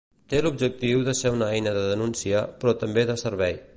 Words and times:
Té 0.33 0.37
l'objectiu 0.45 1.03
de 1.09 1.13
ser 1.19 1.33
una 1.35 1.49
eina 1.57 1.73
de 1.77 1.83
denúncia, 1.91 2.41
però 2.65 2.75
també 2.85 3.05
de 3.11 3.19
servei. 3.25 3.59